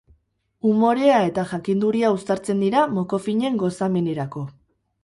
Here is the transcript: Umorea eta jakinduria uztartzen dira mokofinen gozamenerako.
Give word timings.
Umorea 0.69 1.19
eta 1.27 1.43
jakinduria 1.51 2.11
uztartzen 2.17 2.67
dira 2.67 2.87
mokofinen 2.99 3.63
gozamenerako. 3.67 4.49